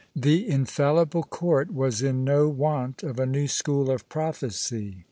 [0.15, 4.97] The infallible court was in no want of a new school of prophecy.